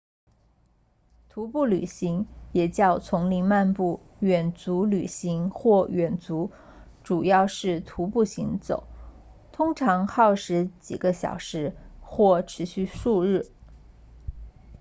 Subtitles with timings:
[1.29, 6.49] 徒步旅行也叫丛林漫步远足旅行或远足
[7.03, 8.87] 主要是徒步行走
[9.51, 13.45] 通常耗时几个小时或持续数日